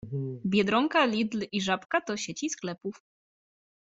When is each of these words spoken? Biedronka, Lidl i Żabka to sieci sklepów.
Biedronka, 0.45 1.05
Lidl 1.05 1.41
i 1.51 1.61
Żabka 1.61 2.01
to 2.01 2.17
sieci 2.17 2.49
sklepów. 2.49 3.01